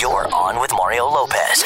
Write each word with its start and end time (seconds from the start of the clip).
You're 0.00 0.34
on 0.34 0.58
with 0.58 0.72
Mario 0.72 1.04
Lopez. 1.04 1.62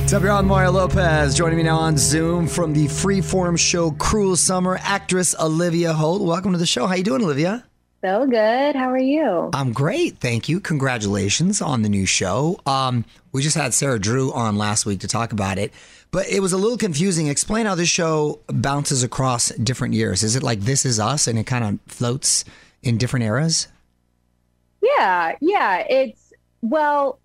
What's 0.00 0.12
up, 0.12 0.22
you're 0.22 0.32
on 0.32 0.44
Mario 0.44 0.72
Lopez. 0.72 1.36
Joining 1.36 1.56
me 1.56 1.62
now 1.62 1.76
on 1.76 1.96
Zoom 1.96 2.48
from 2.48 2.72
the 2.72 2.86
Freeform 2.86 3.56
show 3.56 3.92
Cruel 3.92 4.34
Summer, 4.34 4.80
actress 4.82 5.36
Olivia 5.38 5.92
Holt. 5.92 6.20
Welcome 6.20 6.50
to 6.50 6.58
the 6.58 6.66
show. 6.66 6.86
How 6.86 6.94
are 6.94 6.96
you 6.96 7.04
doing, 7.04 7.22
Olivia? 7.22 7.64
So 8.00 8.26
good. 8.26 8.74
How 8.74 8.90
are 8.90 8.98
you? 8.98 9.50
I'm 9.52 9.72
great, 9.72 10.18
thank 10.18 10.48
you. 10.48 10.58
Congratulations 10.58 11.62
on 11.62 11.82
the 11.82 11.88
new 11.88 12.06
show. 12.06 12.58
Um, 12.66 13.04
we 13.30 13.40
just 13.40 13.56
had 13.56 13.72
Sarah 13.72 14.00
Drew 14.00 14.32
on 14.32 14.56
last 14.56 14.84
week 14.84 14.98
to 15.00 15.08
talk 15.08 15.30
about 15.32 15.56
it, 15.56 15.72
but 16.10 16.28
it 16.28 16.40
was 16.40 16.52
a 16.52 16.58
little 16.58 16.76
confusing. 16.76 17.28
Explain 17.28 17.66
how 17.66 17.76
this 17.76 17.88
show 17.88 18.40
bounces 18.48 19.04
across 19.04 19.50
different 19.50 19.94
years. 19.94 20.24
Is 20.24 20.34
it 20.34 20.42
like 20.42 20.58
This 20.62 20.84
Is 20.84 20.98
Us 20.98 21.28
and 21.28 21.38
it 21.38 21.44
kind 21.44 21.62
of 21.62 21.78
floats 21.86 22.44
in 22.82 22.98
different 22.98 23.26
eras? 23.26 23.68
Yeah, 24.82 25.36
yeah. 25.40 25.86
It's 25.88 26.32
well, 26.62 27.20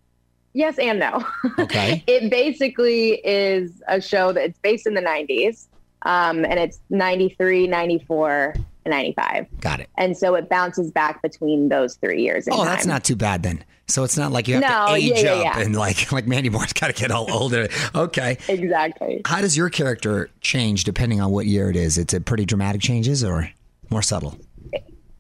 yes 0.56 0.80
and 0.80 0.98
no. 1.00 1.24
Okay. 1.60 2.04
it 2.08 2.32
basically 2.32 3.14
is 3.24 3.84
a 3.88 4.02
show 4.02 4.32
that's 4.34 4.58
based 4.60 4.88
in 4.88 4.96
the 4.96 5.02
90s, 5.02 5.68
um, 6.02 6.44
and 6.46 6.60
it's 6.60 6.80
93, 6.90 7.68
94, 7.68 8.56
and 8.86 8.92
95. 8.92 9.46
Got 9.62 9.80
it. 9.82 9.90
And 9.98 10.18
so 10.18 10.34
it 10.36 10.50
bounces 10.50 10.90
back 10.92 11.22
between 11.22 11.70
those 11.70 11.96
three 11.98 12.24
years. 12.24 12.48
In 12.48 12.54
Oh, 12.54 12.64
that's 12.66 12.86
not 12.86 13.04
too 13.04 13.16
bad 13.16 13.44
then. 13.44 13.64
So 13.88 14.04
it's 14.04 14.18
not 14.18 14.32
like 14.32 14.48
you 14.48 14.56
have 14.56 14.64
No, 14.64 14.96
to 14.96 15.00
age 15.00 15.12
yeah, 15.24 15.34
yeah, 15.36 15.50
up 15.52 15.58
yeah. 15.58 15.60
and 15.62 15.76
like 15.76 16.12
like 16.12 16.26
Mandy 16.26 16.50
Moore's 16.50 16.74
got 16.74 16.88
to 16.88 16.94
get 16.94 17.12
all 17.12 17.32
older. 17.32 17.68
Okay. 17.94 18.38
exactly. 18.48 19.22
How 19.26 19.42
does 19.42 19.56
your 19.56 19.70
character 19.70 20.30
change 20.42 20.84
depending 20.86 21.22
on 21.22 21.32
what 21.32 21.46
year 21.46 21.70
it 21.70 21.76
is? 21.76 21.98
It's 22.00 22.14
a 22.14 22.20
pretty 22.22 22.46
dramatic 22.46 22.82
changes 22.82 23.24
or 23.24 23.50
more 23.92 24.02
subtle? 24.02 24.38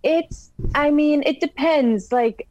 It's, 0.03 0.51
I 0.75 0.91
mean, 0.91 1.23
it 1.25 1.39
depends. 1.39 2.11
Like, 2.11 2.47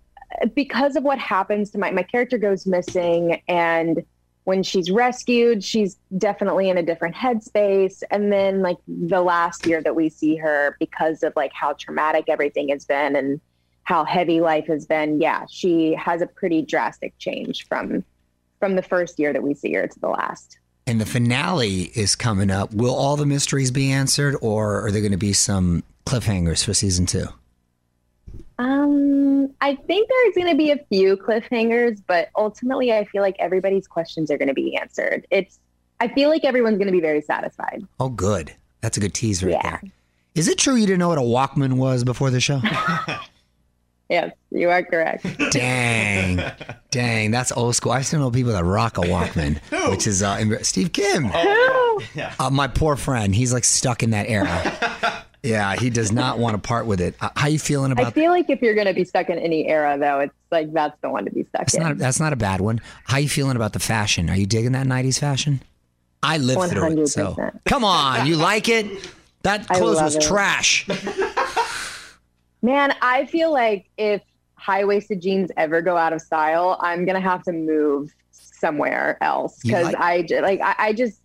because 0.55 0.97
of 0.97 1.05
what 1.05 1.19
happens 1.19 1.71
to 1.71 1.79
my, 1.79 1.91
my 1.91 2.03
character 2.03 2.39
goes 2.39 2.67
missing, 2.67 3.41
and 3.49 4.05
when 4.45 4.63
she's 4.63 4.91
rescued, 4.91 5.65
she's 5.65 5.97
definitely 6.19 6.69
in 6.69 6.77
a 6.77 6.83
different 6.83 7.15
headspace. 7.15 8.03
And 8.11 8.33
then, 8.33 8.61
like, 8.61 8.77
the 8.87 9.23
last 9.23 9.67
year 9.67 9.83
that 9.83 9.97
we 9.97 10.11
see 10.11 10.37
her, 10.37 10.77
because 10.79 11.23
of 11.23 11.33
like 11.35 11.53
how 11.55 11.73
traumatic 11.75 12.25
everything 12.29 12.69
has 12.69 12.85
been 12.85 13.17
and 13.17 13.41
how 13.85 14.05
heavy 14.05 14.41
life 14.41 14.67
has 14.67 14.87
been, 14.87 15.21
yeah, 15.21 15.47
she 15.51 15.95
has 15.95 16.21
a 16.21 16.27
pretty 16.27 16.63
drastic 16.63 17.17
change 17.19 17.67
from 17.67 18.05
from 18.61 18.77
the 18.77 18.83
first 18.83 19.19
year 19.19 19.33
that 19.33 19.43
we 19.43 19.53
see 19.53 19.73
her 19.75 19.87
to 19.87 20.01
the 20.01 20.09
last. 20.09 20.59
And 20.87 21.01
the 21.01 21.07
finale 21.07 21.91
is 21.95 22.15
coming 22.15 22.51
up. 22.51 22.73
Will 22.73 22.95
all 22.95 23.17
the 23.17 23.27
mysteries 23.27 23.71
be 23.71 23.91
answered 23.91 24.37
or 24.41 24.87
are 24.87 24.91
there 24.91 25.03
going 25.03 25.13
to 25.13 25.19
be 25.19 25.33
some 25.33 25.83
cliffhangers 26.07 26.65
for 26.65 26.73
season 26.73 27.05
2? 27.05 27.27
Um, 28.59 29.53
I 29.61 29.75
think 29.75 30.09
there's 30.09 30.35
going 30.37 30.51
to 30.53 30.57
be 30.57 30.71
a 30.71 30.79
few 30.89 31.17
cliffhangers, 31.17 32.01
but 32.07 32.29
ultimately, 32.37 32.93
I 32.93 33.05
feel 33.07 33.23
like 33.23 33.37
everybody's 33.39 33.87
questions 33.89 34.31
are 34.31 34.39
going 34.39 34.49
to 34.49 34.55
be 34.55 34.77
answered. 34.77 35.27
It's, 35.31 35.59
I 36.01 36.09
feel 36.09 36.29
like 36.29 36.45
everyone's 36.45 36.77
going 36.79 36.87
to 36.87 36.93
be 36.93 37.01
very 37.01 37.21
satisfied. 37.21 37.83
Oh 38.01 38.09
good. 38.11 38.53
That's 38.81 38.97
a 38.97 39.01
good 39.01 39.15
tease 39.15 39.43
right 39.43 39.53
Yeah. 39.53 39.63
there. 39.63 39.83
Is 40.35 40.49
it 40.49 40.59
true 40.59 40.75
you 40.75 40.87
didn't 40.87 40.99
know 40.99 41.09
what 41.09 41.19
a 41.19 41.23
Walkman 41.23 41.75
was 41.75 42.05
before 42.05 42.31
the 42.31 42.41
show? 42.41 42.61
Yes, 44.11 44.33
you 44.51 44.69
are 44.69 44.83
correct. 44.85 45.25
Dang. 45.51 46.39
Dang, 46.91 47.31
that's 47.31 47.51
old 47.53 47.75
school. 47.75 47.91
I 47.93 48.03
still 48.03 48.21
know 48.21 48.31
people 48.31 48.53
that 48.53 48.63
rock 48.63 48.99
a 48.99 49.01
Walkman, 49.01 49.59
which 49.91 50.07
is 50.07 50.23
uh, 50.23 50.63
Steve 50.63 50.93
Kim. 50.93 51.31
Uh, 51.33 52.51
my 52.51 52.69
poor 52.69 52.97
friend, 52.97 53.35
he's 53.35 53.55
like 53.55 53.65
stuck 53.65 54.03
in 54.03 54.11
that 54.11 54.29
era. 54.29 55.24
Yeah, 55.45 55.77
he 55.77 55.91
does 55.91 56.11
not 56.11 56.39
want 56.39 56.55
to 56.55 56.67
part 56.67 56.87
with 56.87 57.03
it. 57.03 57.15
Uh, 57.21 57.29
how 57.37 57.49
you 57.49 57.59
feeling 57.59 57.93
about? 57.93 58.07
I 58.07 58.11
feel 58.11 58.31
like 58.31 58.49
if 58.49 58.63
you're 58.63 58.75
going 58.75 58.87
to 58.87 58.95
be 58.95 59.05
stuck 59.05 59.29
in 59.29 59.39
any 59.39 59.69
era, 59.69 59.99
though, 59.99 60.21
it's 60.21 60.35
like 60.51 60.73
that's 60.73 60.99
the 61.03 61.11
one 61.11 61.27
to 61.27 61.31
be 61.31 61.45
stuck 61.45 61.67
That's 61.67 61.75
in. 61.75 61.83
not 61.83 61.99
that's 61.99 62.19
not 62.19 62.33
a 62.33 62.37
bad 62.37 62.63
one. 62.63 62.81
How 63.05 63.19
you 63.19 63.29
feeling 63.29 63.57
about 63.57 63.75
the 63.75 63.79
fashion? 63.79 64.31
Are 64.31 64.37
you 64.37 64.47
digging 64.47 64.73
that 64.73 64.87
'90s 64.87 65.19
fashion? 65.21 65.61
I 66.23 66.39
lived 66.39 66.71
through 66.71 67.03
it, 67.03 67.09
so 67.09 67.37
come 67.67 67.85
on, 67.85 68.27
you 68.27 68.37
like 68.37 68.71
it? 68.71 68.87
That 69.43 69.69
clothes 69.69 70.01
was 70.01 70.17
it. 70.17 70.23
trash. 70.23 70.89
Man, 72.63 72.95
I 73.03 73.27
feel 73.27 73.53
like 73.53 73.91
if 73.99 74.23
high 74.55 74.87
waisted 74.87 75.21
jeans 75.21 75.51
ever 75.59 75.83
go 75.83 75.99
out 75.99 76.15
of 76.15 76.23
style, 76.23 76.79
I'm 76.81 77.05
going 77.05 77.17
to 77.17 77.29
have 77.29 77.43
to 77.43 77.53
move 77.53 78.11
somewhere 78.31 79.19
else 79.21 79.61
because 79.63 79.85
like- 79.85 79.97
I 79.99 80.41
like 80.41 80.61
I, 80.63 80.75
I 80.79 80.93
just 80.95 81.21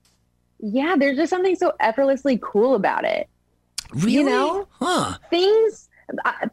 yeah, 0.59 0.97
there's 0.97 1.15
just 1.15 1.29
something 1.29 1.55
so 1.55 1.71
effortlessly 1.79 2.37
cool 2.43 2.75
about 2.75 3.05
it. 3.05 3.29
Really? 3.93 4.23
know? 4.23 4.67
Huh? 4.71 5.17
things 5.29 5.89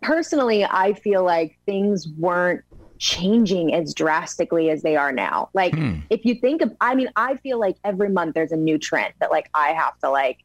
personally 0.03 0.65
i 0.65 0.93
feel 0.93 1.25
like 1.25 1.57
things 1.65 2.07
weren't 2.19 2.63
changing 2.99 3.73
as 3.75 3.95
drastically 3.95 4.69
as 4.71 4.83
they 4.83 4.97
are 4.97 5.13
now 5.13 5.49
like 5.55 5.75
Hmm. 5.75 6.01
if 6.11 6.25
you 6.27 6.35
think 6.35 6.61
of 6.63 6.73
i 6.81 6.95
mean 6.95 7.09
i 7.17 7.37
feel 7.37 7.59
like 7.59 7.77
every 7.85 8.09
month 8.11 8.35
there's 8.35 8.53
a 8.53 8.57
new 8.57 8.79
trend 8.79 9.15
that 9.21 9.31
like 9.31 9.49
i 9.55 9.69
have 9.69 9.99
to 10.01 10.11
like 10.11 10.39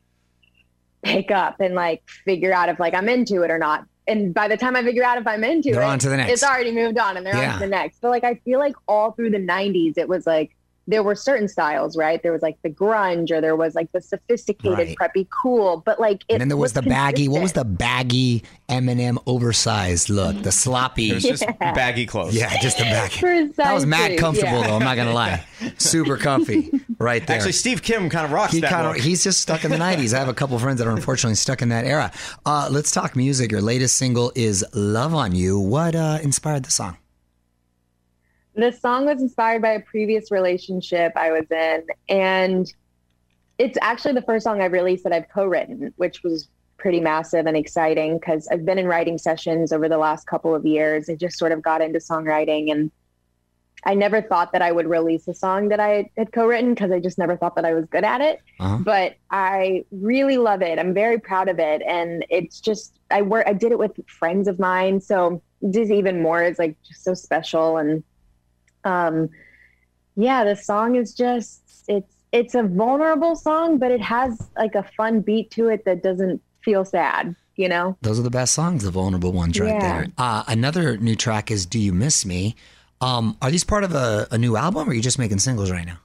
pick 1.03 1.31
up 1.31 1.59
and 1.59 1.75
like 1.75 2.03
figure 2.25 2.53
out 2.53 2.69
if 2.69 2.79
like 2.79 2.93
i'm 2.93 3.09
into 3.09 3.41
it 3.41 3.51
or 3.51 3.57
not 3.57 3.85
and 4.07 4.33
by 4.33 4.47
the 4.47 4.55
time 4.57 4.75
i 4.75 4.83
figure 4.83 5.03
out 5.03 5.17
if 5.17 5.25
i'm 5.27 5.43
into 5.43 5.71
They're 5.71 5.81
it 5.81 5.85
on 5.85 5.99
to 5.99 6.09
the 6.09 6.17
next. 6.17 6.31
it's 6.33 6.43
already 6.43 6.71
moved 6.71 6.97
on 6.97 7.17
and 7.17 7.25
they're 7.25 7.35
Yeah. 7.35 7.53
on 7.53 7.59
to 7.59 7.65
the 7.65 7.69
next 7.69 7.99
but 8.01 8.11
like 8.11 8.23
i 8.23 8.35
feel 8.45 8.59
like 8.59 8.75
all 8.87 9.11
through 9.11 9.31
the 9.31 9.39
90s 9.39 9.97
it 9.97 10.07
was 10.07 10.25
like 10.27 10.55
there 10.87 11.03
were 11.03 11.15
certain 11.15 11.47
styles, 11.47 11.95
right? 11.95 12.21
There 12.23 12.31
was 12.31 12.41
like 12.41 12.57
the 12.63 12.69
grunge, 12.69 13.31
or 13.31 13.39
there 13.39 13.55
was 13.55 13.75
like 13.75 13.91
the 13.91 14.01
sophisticated, 14.01 14.77
Right. 14.77 14.97
preppy, 14.97 15.27
cool. 15.29 15.81
But 15.85 15.99
like, 15.99 16.23
it 16.27 16.33
and 16.33 16.41
then 16.41 16.47
there 16.49 16.57
was 16.57 16.73
the 16.73 16.81
baggy. 16.81 17.27
What 17.27 17.41
was 17.41 17.53
the 17.53 17.63
baggy 17.63 18.43
Eminem 18.67 19.17
oversized 19.27 20.09
look? 20.09 20.41
The 20.41 20.51
sloppy. 20.51 21.11
It 21.11 21.13
was 21.15 21.23
just 21.23 21.45
baggy 21.59 22.05
clothes. 22.05 22.35
yeah, 22.35 22.59
just 22.61 22.77
the 22.77 22.83
baggy. 22.85 23.51
That 23.57 23.73
was 23.73 23.85
mad 23.85 24.17
comfortable 24.17 24.59
yeah. 24.59 24.67
though. 24.67 24.75
I'm 24.77 24.83
not 24.83 24.95
gonna 24.97 25.13
lie. 25.13 25.45
Super 25.77 26.17
comfy, 26.17 26.71
right 26.97 27.25
there. 27.25 27.35
Actually, 27.37 27.51
Steve 27.53 27.81
Kim 27.83 28.09
kind 28.09 28.25
of 28.25 28.31
rocks 28.31 28.53
he 28.53 28.61
that 28.61 28.71
kind 28.71 28.87
look. 28.87 28.97
of 28.97 29.03
he's 29.03 29.23
just 29.23 29.39
stuck 29.41 29.63
in 29.63 29.71
the 29.71 29.77
90s. 29.77 30.13
I 30.13 30.19
have 30.19 30.27
a 30.29 30.33
couple 30.33 30.57
friends 30.59 30.79
that 30.79 30.87
are 30.87 30.95
unfortunately 30.95 31.35
stuck 31.35 31.61
in 31.61 31.69
that 31.69 31.85
era. 31.85 32.11
Uh, 32.45 32.67
let's 32.71 32.91
talk 32.91 33.15
music. 33.15 33.51
Your 33.51 33.61
latest 33.61 33.95
single 33.97 34.31
is 34.35 34.65
"Love 34.73 35.13
on 35.13 35.35
You." 35.35 35.59
What 35.59 35.95
uh, 35.95 36.17
inspired 36.23 36.63
the 36.63 36.71
song? 36.71 36.97
The 38.55 38.71
song 38.71 39.05
was 39.05 39.21
inspired 39.21 39.61
by 39.61 39.71
a 39.71 39.79
previous 39.79 40.31
relationship 40.31 41.13
I 41.15 41.31
was 41.31 41.49
in, 41.49 41.85
and 42.09 42.71
it's 43.57 43.77
actually 43.81 44.13
the 44.13 44.21
first 44.23 44.43
song 44.43 44.61
I've 44.61 44.71
released 44.71 45.03
that 45.03 45.13
I've 45.13 45.29
co-written, 45.29 45.93
which 45.97 46.23
was 46.23 46.49
pretty 46.77 46.99
massive 46.99 47.45
and 47.45 47.55
exciting 47.55 48.17
because 48.17 48.47
I've 48.51 48.65
been 48.65 48.79
in 48.79 48.87
writing 48.87 49.17
sessions 49.17 49.71
over 49.71 49.87
the 49.87 49.99
last 49.99 50.25
couple 50.25 50.55
of 50.55 50.65
years. 50.65 51.09
I 51.09 51.15
just 51.15 51.37
sort 51.37 51.51
of 51.51 51.61
got 51.61 51.79
into 51.81 51.99
songwriting 51.99 52.71
and 52.71 52.91
I 53.83 53.95
never 53.95 54.21
thought 54.21 54.51
that 54.53 54.61
I 54.61 54.71
would 54.71 54.87
release 54.87 55.27
a 55.27 55.33
song 55.33 55.69
that 55.69 55.79
I 55.79 56.09
had 56.17 56.31
co-written 56.31 56.73
because 56.73 56.91
I 56.91 56.99
just 56.99 57.17
never 57.17 57.35
thought 57.35 57.55
that 57.55 57.65
I 57.65 57.73
was 57.73 57.85
good 57.85 58.03
at 58.03 58.21
it. 58.21 58.39
Uh-huh. 58.59 58.77
But 58.77 59.15
I 59.31 59.85
really 59.91 60.37
love 60.37 60.61
it. 60.61 60.77
I'm 60.77 60.93
very 60.93 61.19
proud 61.19 61.49
of 61.49 61.59
it, 61.59 61.81
and 61.87 62.25
it's 62.29 62.61
just 62.61 62.99
I 63.09 63.23
work. 63.23 63.45
I 63.47 63.53
did 63.53 63.71
it 63.71 63.79
with 63.79 63.99
friends 64.07 64.47
of 64.47 64.59
mine, 64.59 65.01
so 65.01 65.41
this 65.61 65.89
even 65.89 66.21
more 66.21 66.43
is 66.43 66.59
like 66.59 66.75
just 66.87 67.03
so 67.03 67.13
special. 67.13 67.77
And 67.77 68.03
um, 68.83 69.29
yeah, 70.15 70.43
the 70.43 70.55
song 70.55 70.95
is 70.95 71.13
just 71.13 71.61
it's 71.87 72.13
it's 72.31 72.55
a 72.55 72.63
vulnerable 72.63 73.35
song, 73.35 73.77
but 73.77 73.91
it 73.91 74.01
has 74.01 74.49
like 74.57 74.75
a 74.75 74.83
fun 74.95 75.21
beat 75.21 75.51
to 75.51 75.67
it 75.67 75.85
that 75.85 76.03
doesn't 76.03 76.41
feel 76.63 76.85
sad. 76.85 77.35
You 77.57 77.67
know. 77.69 77.97
Those 78.01 78.17
are 78.19 78.23
the 78.23 78.29
best 78.31 78.53
songs, 78.53 78.83
the 78.83 78.91
vulnerable 78.91 79.33
ones, 79.33 79.59
right 79.59 79.69
Yeah. 79.69 79.79
there. 79.79 80.07
Uh, 80.17 80.43
another 80.47 80.97
new 80.97 81.15
track 81.15 81.51
is 81.51 81.65
"Do 81.65 81.79
You 81.79 81.93
Miss 81.93 82.25
Me." 82.25 82.55
Um, 83.01 83.37
are 83.41 83.49
these 83.51 83.63
part 83.63 83.83
of 83.83 83.93
a, 83.93 84.27
a 84.31 84.37
new 84.37 84.55
album, 84.55 84.87
or 84.87 84.91
are 84.91 84.93
you 84.93 85.01
just 85.01 85.19
making 85.19 85.39
singles 85.39 85.71
right 85.71 85.85
now? 85.85 85.97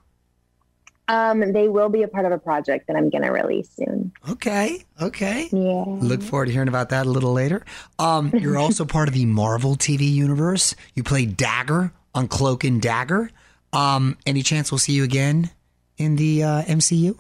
Um, 1.08 1.52
they 1.52 1.69
will 1.69 1.88
be 1.88 2.02
a 2.02 2.08
part 2.08 2.26
of 2.26 2.32
a 2.32 2.38
project 2.38 2.88
that 2.88 2.96
I'm 2.96 3.11
gonna 3.11 3.31
release 3.31 3.70
soon. 3.76 4.12
Okay, 4.28 4.84
okay. 5.00 5.49
Yeah. 5.52 5.84
Look 5.87 6.20
forward 6.20 6.46
to 6.46 6.52
hearing 6.52 6.67
about 6.69 6.88
that 6.88 7.06
a 7.06 7.08
little 7.08 7.32
later. 7.32 7.64
Um, 8.00 8.32
you're 8.34 8.58
also 8.64 8.84
part 8.84 9.06
of 9.06 9.14
the 9.14 9.25
Marvel 9.25 9.76
TV 9.76 10.11
universe. 10.12 10.75
You 10.94 11.05
play 11.05 11.25
Dagger 11.25 11.93
on 12.16 12.28
Cloak 12.28 12.64
and 12.64 12.80
Dagger. 12.80 13.30
Um, 13.72 14.16
any 14.26 14.42
chance 14.42 14.72
we'll 14.72 14.78
see 14.78 14.92
you 14.92 15.04
again 15.04 15.50
in 15.98 16.16
the 16.16 16.42
uh, 16.42 16.62
MCU? 16.62 17.18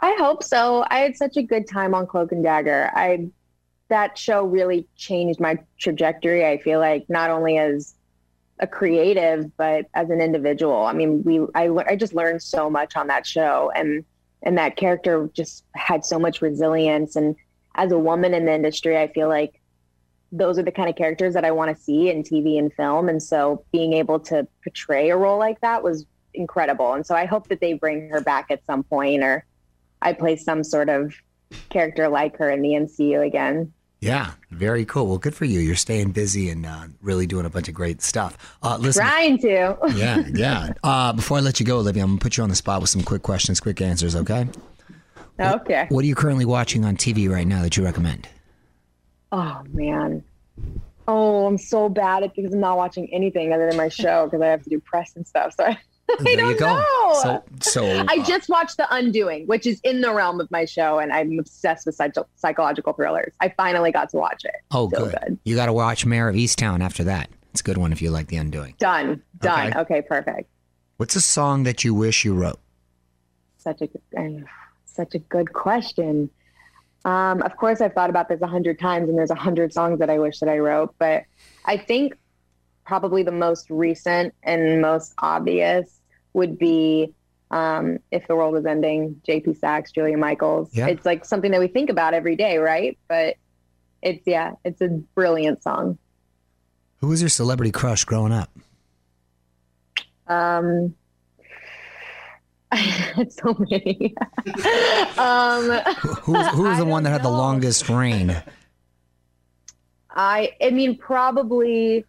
I 0.00 0.16
hope 0.18 0.42
so. 0.42 0.84
I 0.90 0.98
had 0.98 1.16
such 1.16 1.36
a 1.36 1.42
good 1.42 1.68
time 1.68 1.94
on 1.94 2.06
Cloak 2.06 2.32
and 2.32 2.42
Dagger. 2.42 2.90
I 2.94 3.28
that 3.88 4.18
show 4.18 4.44
really 4.44 4.86
changed 4.96 5.40
my 5.40 5.58
trajectory. 5.78 6.46
I 6.46 6.58
feel 6.58 6.78
like 6.78 7.08
not 7.08 7.30
only 7.30 7.56
as 7.56 7.94
a 8.60 8.66
creative 8.66 9.56
but 9.56 9.86
as 9.94 10.10
an 10.10 10.20
individual. 10.20 10.84
I 10.84 10.92
mean, 10.92 11.22
we 11.22 11.40
I 11.54 11.68
I 11.86 11.96
just 11.96 12.14
learned 12.14 12.42
so 12.42 12.68
much 12.68 12.96
on 12.96 13.06
that 13.08 13.26
show 13.26 13.72
and 13.74 14.04
and 14.42 14.56
that 14.58 14.76
character 14.76 15.28
just 15.32 15.64
had 15.74 16.04
so 16.04 16.18
much 16.18 16.42
resilience 16.42 17.16
and 17.16 17.34
as 17.74 17.92
a 17.92 17.98
woman 17.98 18.34
in 18.34 18.44
the 18.44 18.52
industry, 18.52 18.98
I 18.98 19.06
feel 19.12 19.28
like 19.28 19.57
those 20.30 20.58
are 20.58 20.62
the 20.62 20.72
kind 20.72 20.88
of 20.88 20.96
characters 20.96 21.34
that 21.34 21.44
I 21.44 21.50
want 21.50 21.74
to 21.74 21.82
see 21.82 22.10
in 22.10 22.22
TV 22.22 22.58
and 22.58 22.72
film 22.72 23.08
and 23.08 23.22
so 23.22 23.64
being 23.72 23.94
able 23.94 24.20
to 24.20 24.46
portray 24.62 25.10
a 25.10 25.16
role 25.16 25.38
like 25.38 25.60
that 25.60 25.82
was 25.82 26.06
incredible. 26.34 26.92
And 26.92 27.06
so 27.06 27.14
I 27.14 27.24
hope 27.24 27.48
that 27.48 27.60
they 27.60 27.74
bring 27.74 28.08
her 28.10 28.20
back 28.20 28.50
at 28.50 28.64
some 28.66 28.82
point 28.82 29.22
or 29.22 29.44
I 30.02 30.12
play 30.12 30.36
some 30.36 30.62
sort 30.64 30.88
of 30.88 31.14
character 31.70 32.08
like 32.08 32.36
her 32.38 32.50
in 32.50 32.62
the 32.62 32.70
MCU 32.70 33.26
again. 33.26 33.72
Yeah, 34.00 34.32
very 34.50 34.84
cool. 34.84 35.08
Well, 35.08 35.18
good 35.18 35.34
for 35.34 35.44
you. 35.44 35.58
You're 35.58 35.74
staying 35.74 36.12
busy 36.12 36.50
and 36.50 36.64
uh, 36.64 36.86
really 37.02 37.26
doing 37.26 37.46
a 37.46 37.50
bunch 37.50 37.66
of 37.66 37.74
great 37.74 38.00
stuff. 38.00 38.56
Uh, 38.62 38.78
listen, 38.80 39.02
Trying 39.02 39.38
to. 39.38 39.76
yeah, 39.94 40.22
yeah. 40.32 40.72
Uh, 40.84 41.12
before 41.12 41.38
I 41.38 41.40
let 41.40 41.58
you 41.58 41.66
go, 41.66 41.78
Olivia, 41.78 42.04
I'm 42.04 42.10
gonna 42.10 42.20
put 42.20 42.36
you 42.36 42.44
on 42.44 42.48
the 42.48 42.54
spot 42.54 42.80
with 42.80 42.90
some 42.90 43.02
quick 43.02 43.22
questions, 43.22 43.58
quick 43.58 43.80
answers. 43.80 44.14
Okay. 44.14 44.48
okay. 45.40 45.86
What 45.88 46.04
are 46.04 46.06
you 46.06 46.14
currently 46.14 46.44
watching 46.44 46.84
on 46.84 46.96
TV 46.96 47.28
right 47.28 47.46
now 47.46 47.62
that 47.62 47.76
you 47.76 47.84
recommend? 47.84 48.28
Oh 49.32 49.62
man. 49.70 50.24
Oh, 51.06 51.46
I'm 51.46 51.58
so 51.58 51.88
bad 51.88 52.22
at 52.22 52.34
because 52.34 52.52
I'm 52.52 52.60
not 52.60 52.76
watching 52.76 53.12
anything 53.12 53.52
other 53.52 53.66
than 53.66 53.76
my 53.76 53.88
show 53.88 54.26
because 54.26 54.42
I 54.42 54.48
have 54.48 54.62
to 54.62 54.70
do 54.70 54.78
press 54.78 55.16
and 55.16 55.26
stuff. 55.26 55.54
So 55.56 55.64
I, 55.64 55.78
I 56.10 56.36
don't 56.36 56.58
go. 56.58 56.66
know. 56.66 57.20
So, 57.22 57.44
so 57.60 57.84
I 57.86 58.18
uh, 58.20 58.24
just 58.24 58.48
watched 58.48 58.76
The 58.76 58.86
Undoing, 58.94 59.46
which 59.46 59.66
is 59.66 59.80
in 59.84 60.00
the 60.02 60.12
realm 60.12 60.40
of 60.40 60.50
my 60.50 60.64
show, 60.66 60.98
and 60.98 61.12
I'm 61.12 61.38
obsessed 61.38 61.86
with 61.86 61.94
psych- 61.94 62.16
psychological 62.36 62.92
thrillers. 62.92 63.32
I 63.40 63.48
finally 63.56 63.90
got 63.90 64.10
to 64.10 64.16
watch 64.18 64.44
it. 64.44 64.56
oh, 64.70 64.90
so 64.90 65.04
good. 65.04 65.18
good. 65.20 65.38
You 65.44 65.54
got 65.56 65.66
to 65.66 65.72
watch 65.72 66.04
Mare 66.04 66.28
of 66.28 66.34
Easttown 66.36 66.80
after 66.80 67.04
that. 67.04 67.30
It's 67.52 67.60
a 67.60 67.64
good 67.64 67.78
one 67.78 67.92
if 67.92 68.02
you 68.02 68.10
like 68.10 68.28
The 68.28 68.36
Undoing. 68.36 68.74
Done. 68.78 69.22
Done. 69.38 69.68
Okay. 69.68 69.80
Okay, 69.80 70.02
perfect. 70.02 70.50
What's 70.98 71.16
a 71.16 71.20
song 71.20 71.62
that 71.62 71.84
you 71.84 71.94
wish 71.94 72.24
you 72.24 72.34
wrote? 72.34 72.58
such 73.58 73.82
a 73.82 73.88
such 74.84 75.14
a 75.14 75.18
good 75.18 75.52
question. 75.52 76.30
Um, 77.08 77.40
of 77.40 77.56
course, 77.56 77.80
I've 77.80 77.94
thought 77.94 78.10
about 78.10 78.28
this 78.28 78.42
a 78.42 78.46
hundred 78.46 78.78
times, 78.78 79.08
and 79.08 79.16
there's 79.16 79.30
a 79.30 79.34
hundred 79.34 79.72
songs 79.72 79.98
that 80.00 80.10
I 80.10 80.18
wish 80.18 80.40
that 80.40 80.48
I 80.50 80.58
wrote. 80.58 80.94
But 80.98 81.24
I 81.64 81.78
think 81.78 82.14
probably 82.84 83.22
the 83.22 83.32
most 83.32 83.70
recent 83.70 84.34
and 84.42 84.82
most 84.82 85.14
obvious 85.16 86.00
would 86.34 86.58
be 86.58 87.14
um, 87.50 87.98
"If 88.10 88.28
the 88.28 88.36
World 88.36 88.52
Was 88.52 88.66
Ending." 88.66 89.22
J.P. 89.24 89.54
Saxe, 89.54 89.90
Julia 89.90 90.18
Michaels. 90.18 90.68
Yeah. 90.74 90.88
It's 90.88 91.06
like 91.06 91.24
something 91.24 91.50
that 91.52 91.60
we 91.60 91.68
think 91.68 91.88
about 91.88 92.12
every 92.12 92.36
day, 92.36 92.58
right? 92.58 92.98
But 93.08 93.36
it's 94.02 94.26
yeah, 94.26 94.52
it's 94.62 94.82
a 94.82 94.88
brilliant 95.14 95.62
song. 95.62 95.96
Who 96.98 97.06
was 97.06 97.22
your 97.22 97.30
celebrity 97.30 97.72
crush 97.72 98.04
growing 98.04 98.32
up? 98.32 98.50
Um, 100.26 100.94
I 102.70 102.76
had 102.76 103.32
so 103.32 103.56
many. 103.58 104.14
um, 105.18 105.70
Who, 106.22 106.34
who 106.34 106.62
was 106.64 106.78
the 106.78 106.84
one 106.84 107.02
that 107.04 107.10
had 107.10 107.22
the 107.22 107.30
longest 107.30 107.88
reign? 107.88 108.42
I 110.10 110.52
I 110.60 110.70
mean 110.70 110.96
probably 110.98 112.04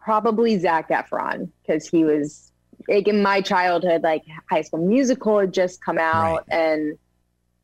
probably 0.00 0.58
Zac 0.58 0.88
Efron 0.88 1.50
because 1.62 1.86
he 1.86 2.04
was 2.04 2.50
like 2.88 3.06
in 3.06 3.22
my 3.22 3.40
childhood 3.42 4.02
like 4.02 4.22
High 4.48 4.62
School 4.62 4.86
Musical 4.86 5.38
had 5.40 5.52
just 5.52 5.84
come 5.84 5.98
out 5.98 6.44
and 6.50 6.96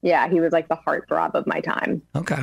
yeah 0.02 0.28
he 0.28 0.40
was 0.40 0.52
like 0.52 0.68
the 0.68 0.76
heartthrob 0.76 1.34
of 1.34 1.46
my 1.46 1.60
time 1.60 2.02
Okay. 2.14 2.42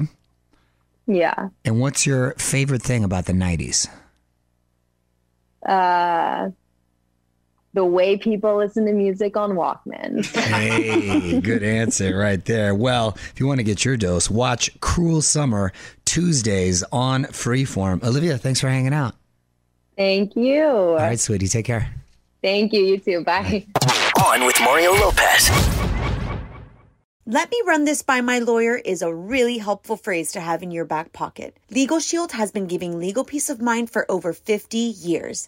yeah 1.06 1.50
And 1.64 1.80
what's 1.80 2.06
your 2.08 2.34
favorite 2.40 2.82
thing 2.82 3.04
about 3.04 3.26
the 3.26 3.34
90s? 3.34 3.88
uh 5.68 6.50
the 7.74 7.84
way 7.86 8.18
people 8.18 8.58
listen 8.58 8.86
to 8.86 8.94
music 8.94 9.36
on 9.36 9.52
Walkman 9.52 10.26
Hey, 10.36 11.42
good 11.42 11.64
answer 11.64 12.16
right 12.18 12.44
there. 12.46 12.76
Well, 12.76 13.14
if 13.16 13.40
you 13.40 13.48
want 13.48 13.60
to 13.60 13.64
get 13.64 13.84
your 13.84 13.98
dose, 13.98 14.30
watch 14.30 14.70
Cruel 14.80 15.22
Summer 15.22 15.72
Tuesdays 16.06 16.84
on 16.92 17.24
Freeform. 17.26 18.04
Olivia, 18.04 18.38
thanks 18.38 18.60
for 18.62 18.70
hanging 18.70 18.94
out. 18.94 19.16
thank 19.98 20.36
you 20.36 20.64
All 20.64 20.96
right, 20.96 21.20
sweetie, 21.20 21.48
take 21.48 21.66
care. 21.66 21.90
thank 22.42 22.74
you 22.74 22.82
you 22.82 22.98
too 23.00 23.24
bye 23.24 23.66
On 24.24 24.46
with 24.46 24.60
Mario 24.62 24.92
Lopez. 24.94 25.50
Let 27.26 27.50
me 27.50 27.62
run 27.66 27.86
this 27.86 28.02
by 28.02 28.20
my 28.20 28.40
lawyer 28.40 28.76
is 28.76 29.02
a 29.02 29.14
really 29.14 29.58
helpful 29.58 29.96
phrase 29.96 30.34
to 30.34 30.42
have 30.42 30.62
in 30.62 30.72
your 30.72 30.84
back 30.84 31.14
pocket. 31.14 31.56
Legal 31.72 32.00
Shield 32.00 32.34
has 32.34 32.52
been 32.52 32.68
giving 32.68 33.00
legal 33.00 33.24
peace 33.24 33.50
of 33.50 33.62
mind 33.62 33.90
for 33.90 34.06
over 34.12 34.34
50 34.34 34.78
years. 34.78 35.48